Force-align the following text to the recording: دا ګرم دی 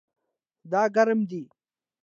دا 0.71 0.81
ګرم 0.95 1.19
دی 1.29 1.41